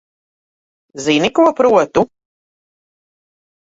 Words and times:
Zini, 1.05 1.31
ko 1.41 1.47
protu? 1.61 2.09